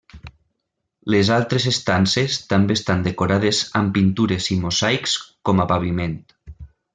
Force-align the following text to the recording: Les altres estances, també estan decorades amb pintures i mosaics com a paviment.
Les 1.15 1.27
altres 1.35 1.67
estances, 1.71 2.37
també 2.53 2.77
estan 2.79 3.03
decorades 3.09 3.61
amb 3.81 3.93
pintures 3.99 4.49
i 4.57 4.59
mosaics 4.65 5.15
com 5.51 5.63
a 5.63 5.69
paviment. 5.75 6.19